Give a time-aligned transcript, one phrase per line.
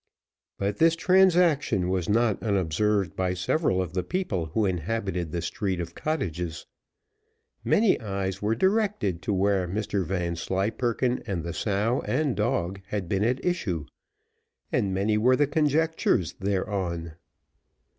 [0.57, 5.79] But this transaction was not unobserved by several of the people who inhabited the street
[5.79, 6.65] of cottages.
[7.63, 13.23] Many eyes were directed to where Mr Vanslyperken and the sow and dog had been
[13.23, 13.85] at issue,
[14.71, 17.11] and many were the conjectures thereon.